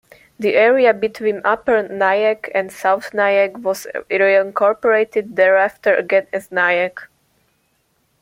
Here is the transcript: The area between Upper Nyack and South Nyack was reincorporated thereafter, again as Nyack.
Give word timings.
The 0.39 0.55
area 0.55 0.95
between 0.95 1.41
Upper 1.45 1.87
Nyack 1.87 2.49
and 2.55 2.71
South 2.71 3.13
Nyack 3.13 3.57
was 3.59 3.85
reincorporated 4.09 5.35
thereafter, 5.35 5.93
again 5.93 6.25
as 6.33 6.51
Nyack. 6.51 7.07